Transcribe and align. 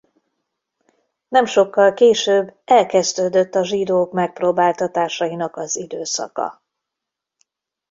Nem 1.27 1.45
sokkal 1.45 1.93
később 1.93 2.55
elkezdődött 2.65 3.55
a 3.55 3.63
zsidók 3.63 4.11
megpróbáltatásainak 4.11 5.55
az 5.55 5.75
időszaka. 5.75 6.61